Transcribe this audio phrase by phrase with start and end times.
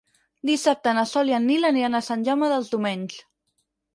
[0.49, 3.21] Dissabte na Sol i en Nil aniran a Sant Jaume dels Domenys.